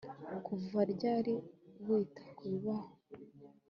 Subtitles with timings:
[0.45, 1.33] Kuva ryari
[1.85, 2.89] wita kubibaho